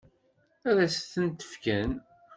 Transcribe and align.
Ad 0.69 0.77
s-tent-fken? 0.93 1.91